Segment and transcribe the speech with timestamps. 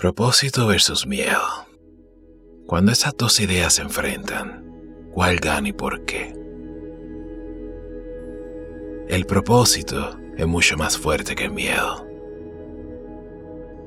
[0.00, 1.42] Propósito versus miedo.
[2.66, 4.64] Cuando estas dos ideas se enfrentan,
[5.12, 6.34] ¿cuál gana y por qué?
[9.08, 12.08] El propósito es mucho más fuerte que el miedo.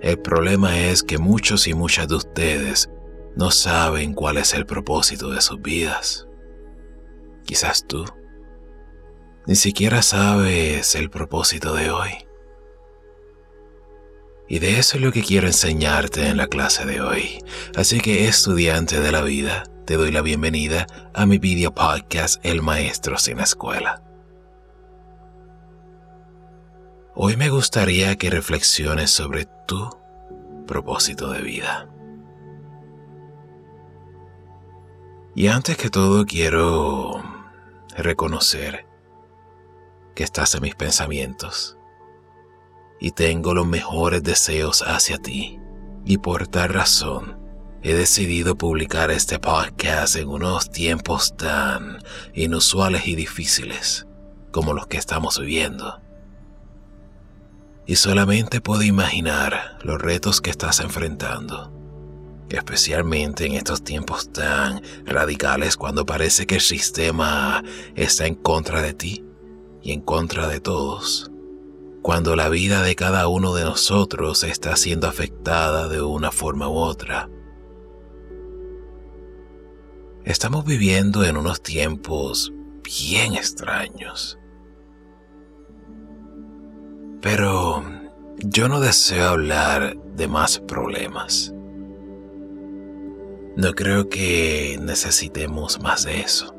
[0.00, 2.90] El problema es que muchos y muchas de ustedes
[3.36, 6.26] no saben cuál es el propósito de sus vidas.
[7.44, 8.04] Quizás tú
[9.46, 12.29] ni siquiera sabes el propósito de hoy.
[14.50, 17.38] Y de eso es lo que quiero enseñarte en la clase de hoy.
[17.76, 22.60] Así que estudiante de la vida, te doy la bienvenida a mi video podcast El
[22.60, 24.02] Maestro sin Escuela.
[27.14, 29.88] Hoy me gustaría que reflexiones sobre tu
[30.66, 31.88] propósito de vida.
[35.36, 37.22] Y antes que todo quiero
[37.96, 38.84] reconocer
[40.16, 41.76] que estás en mis pensamientos
[43.00, 45.58] y tengo los mejores deseos hacia ti.
[46.04, 47.38] Y por tal razón,
[47.82, 51.98] he decidido publicar este podcast en unos tiempos tan
[52.34, 54.06] inusuales y difíciles
[54.52, 56.00] como los que estamos viviendo.
[57.86, 61.72] Y solamente puedo imaginar los retos que estás enfrentando,
[62.50, 68.92] especialmente en estos tiempos tan radicales cuando parece que el sistema está en contra de
[68.92, 69.24] ti
[69.82, 71.30] y en contra de todos
[72.02, 76.74] cuando la vida de cada uno de nosotros está siendo afectada de una forma u
[76.74, 77.28] otra.
[80.24, 84.38] Estamos viviendo en unos tiempos bien extraños.
[87.20, 87.84] Pero
[88.38, 91.52] yo no deseo hablar de más problemas.
[93.56, 96.54] No creo que necesitemos más de eso.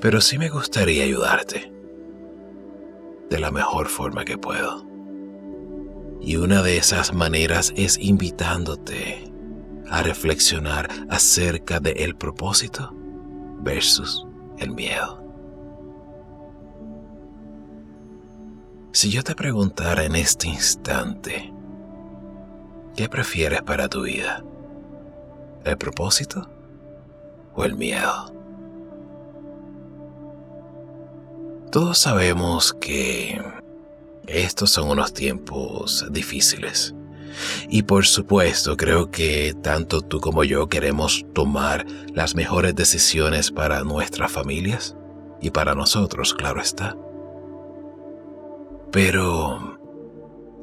[0.00, 1.77] Pero sí me gustaría ayudarte
[3.30, 4.86] de la mejor forma que puedo.
[6.20, 9.32] Y una de esas maneras es invitándote
[9.90, 12.92] a reflexionar acerca de el propósito
[13.60, 14.26] versus
[14.58, 15.24] el miedo.
[18.92, 21.52] Si yo te preguntara en este instante,
[22.96, 24.42] ¿qué prefieres para tu vida?
[25.64, 26.48] ¿El propósito
[27.54, 28.32] o el miedo?
[31.70, 33.42] Todos sabemos que
[34.26, 36.94] estos son unos tiempos difíciles.
[37.68, 43.84] Y por supuesto creo que tanto tú como yo queremos tomar las mejores decisiones para
[43.84, 44.96] nuestras familias
[45.42, 46.96] y para nosotros, claro está.
[48.90, 49.78] Pero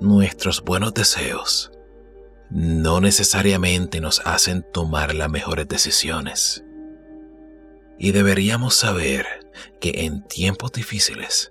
[0.00, 1.72] nuestros buenos deseos
[2.48, 6.64] no necesariamente nos hacen tomar las mejores decisiones.
[7.98, 9.41] Y deberíamos saber
[9.80, 11.50] que en tiempos difíciles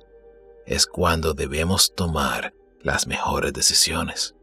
[0.65, 4.35] es cuando debemos tomar las mejores decisiones.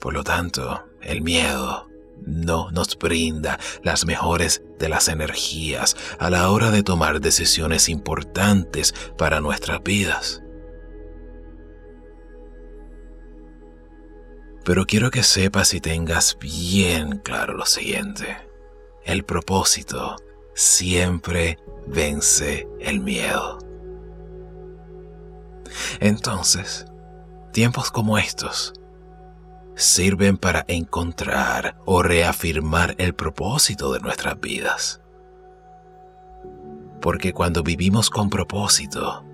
[0.00, 1.88] Por lo tanto, el miedo
[2.26, 8.94] no nos brinda las mejores de las energías a la hora de tomar decisiones importantes
[9.16, 10.42] para nuestras vidas.
[14.64, 18.36] Pero quiero que sepas y tengas bien claro lo siguiente.
[19.04, 20.16] El propósito
[20.54, 23.58] siempre vence el miedo.
[26.00, 26.86] Entonces,
[27.52, 28.74] tiempos como estos
[29.74, 35.00] sirven para encontrar o reafirmar el propósito de nuestras vidas.
[37.00, 39.24] Porque cuando vivimos con propósito,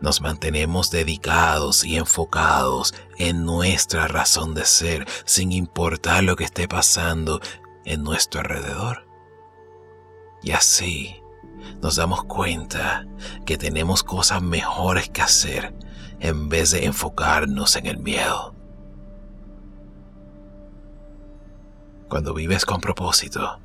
[0.00, 6.68] nos mantenemos dedicados y enfocados en nuestra razón de ser, sin importar lo que esté
[6.68, 7.40] pasando
[7.84, 9.03] en nuestro alrededor.
[10.44, 11.16] Y así
[11.82, 13.06] nos damos cuenta
[13.46, 15.74] que tenemos cosas mejores que hacer
[16.20, 18.54] en vez de enfocarnos en el miedo.
[22.08, 23.58] Cuando vives con propósito,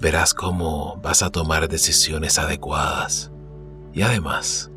[0.00, 3.32] verás cómo vas a tomar decisiones adecuadas
[3.92, 4.70] y además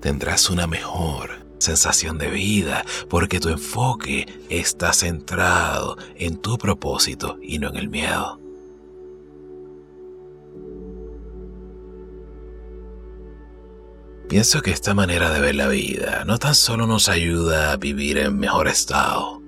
[0.00, 7.60] tendrás una mejor sensación de vida porque tu enfoque está centrado en tu propósito y
[7.60, 8.41] no en el miedo.
[14.32, 18.16] Pienso que esta manera de ver la vida no tan solo nos ayuda a vivir
[18.16, 19.42] en mejor estado,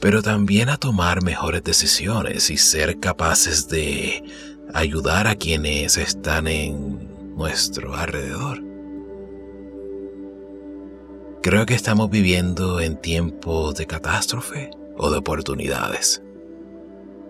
[0.00, 4.22] pero también a tomar mejores decisiones y ser capaces de
[4.74, 7.08] ayudar a quienes están en
[7.38, 8.62] nuestro alrededor.
[11.42, 16.20] Creo que estamos viviendo en tiempos de catástrofe o de oportunidades,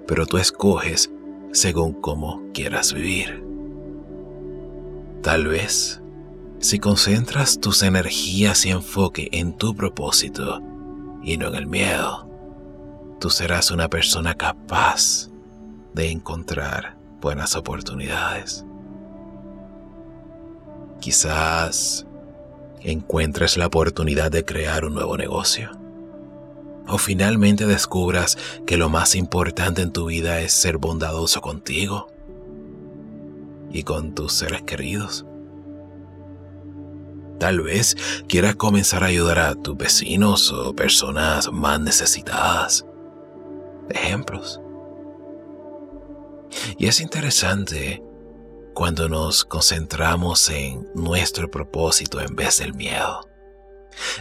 [0.09, 1.13] pero tú escoges
[1.53, 3.41] según cómo quieras vivir.
[5.23, 6.01] Tal vez
[6.61, 10.61] si concentras tus energías y enfoque en tu propósito
[11.23, 12.29] y no en el miedo,
[13.21, 15.29] tú serás una persona capaz
[15.95, 18.65] de encontrar buenas oportunidades.
[21.01, 22.07] Quizás
[22.81, 25.71] encuentres la oportunidad de crear un nuevo negocio.
[26.89, 32.09] O finalmente descubras que lo más importante en tu vida es ser bondadoso contigo
[33.71, 35.27] y con tus seres queridos.
[37.39, 37.97] Tal vez
[38.29, 42.85] quieras comenzar a ayudar a tus vecinos o personas más necesitadas.
[43.91, 44.61] Ejemplos.
[46.79, 48.03] Y es interesante
[48.75, 53.29] cuando nos concentramos en nuestro propósito en vez del miedo,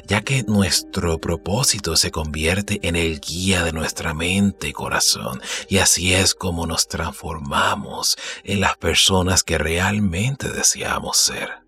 [0.07, 5.77] ya que nuestro propósito se convierte en el guía de nuestra mente y corazón, y
[5.77, 11.66] así es como nos transformamos en las personas que realmente deseamos ser.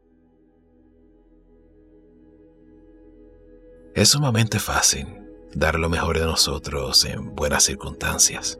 [3.99, 5.07] Es sumamente fácil
[5.53, 8.59] dar lo mejor de nosotros en buenas circunstancias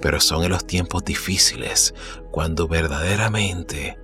[0.00, 1.94] pero son en los tiempos difíciles
[2.30, 3.98] cuando verdaderamente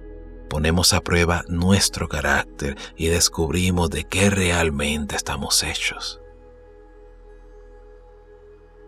[0.48, 6.20] ponemos a prueba nuestro carácter y descubrimos de qué realmente estamos hechos.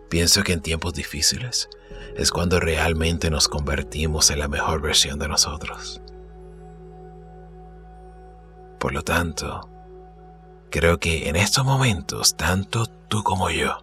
[0.09, 1.69] Pienso que en tiempos difíciles
[2.15, 6.01] es cuando realmente nos convertimos en la mejor versión de nosotros.
[8.79, 9.68] Por lo tanto,
[10.69, 13.77] creo que en estos momentos, tanto tú como yo,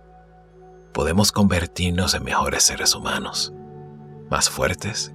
[0.92, 3.52] podemos convertirnos en mejores seres humanos,
[4.30, 5.12] más fuertes,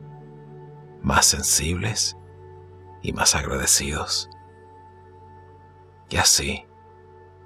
[1.02, 2.18] más sensibles
[3.02, 4.30] y más agradecidos.
[6.10, 6.66] Y así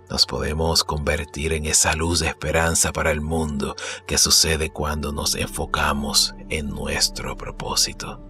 [0.09, 3.75] nos podemos convertir en esa luz de esperanza para el mundo
[4.05, 8.21] que sucede cuando nos enfocamos en nuestro propósito.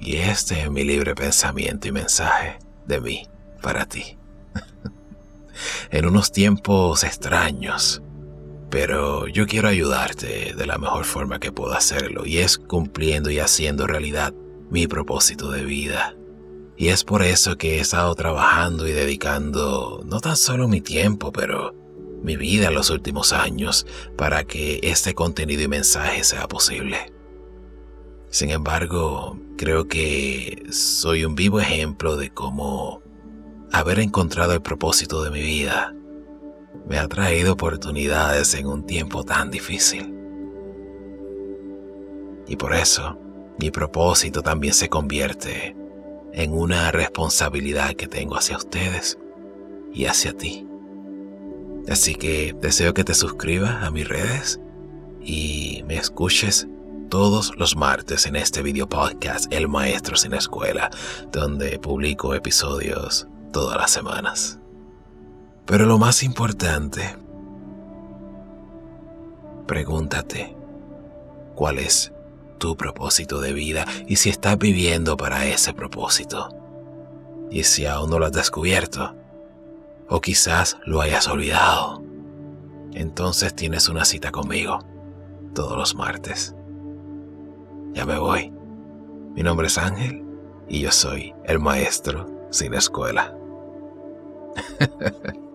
[0.00, 3.26] Y este es mi libre pensamiento y mensaje de mí
[3.60, 4.16] para ti
[5.90, 8.02] en unos tiempos extraños.
[8.70, 13.38] Pero yo quiero ayudarte de la mejor forma que puedo hacerlo y es cumpliendo y
[13.38, 14.34] haciendo realidad
[14.70, 16.14] mi propósito de vida.
[16.76, 21.32] Y es por eso que he estado trabajando y dedicando no tan solo mi tiempo,
[21.32, 21.74] pero
[22.22, 23.86] mi vida en los últimos años
[24.16, 27.12] para que este contenido y mensaje sea posible.
[28.30, 33.02] Sin embargo, creo que soy un vivo ejemplo de cómo
[33.72, 35.94] haber encontrado el propósito de mi vida
[36.88, 40.14] me ha traído oportunidades en un tiempo tan difícil.
[42.46, 43.18] Y por eso,
[43.58, 45.76] mi propósito también se convierte
[46.32, 49.18] en una responsabilidad que tengo hacia ustedes
[49.92, 50.66] y hacia ti.
[51.88, 54.60] Así que deseo que te suscribas a mis redes
[55.20, 56.68] y me escuches
[57.08, 60.90] todos los martes en este video podcast El Maestro sin Escuela,
[61.32, 64.58] donde publico episodios todas las semanas.
[65.64, 67.16] Pero lo más importante,
[69.66, 70.54] pregúntate,
[71.54, 72.12] ¿cuál es
[72.58, 76.54] tu propósito de vida y si estás viviendo para ese propósito?
[77.50, 79.14] Y si aún no lo has descubierto,
[80.10, 82.02] o quizás lo hayas olvidado,
[82.92, 84.80] entonces tienes una cita conmigo
[85.54, 86.54] todos los martes.
[87.94, 88.52] Ya me voy.
[89.34, 90.24] Mi nombre es Ángel
[90.68, 93.36] y yo soy el maestro sin escuela.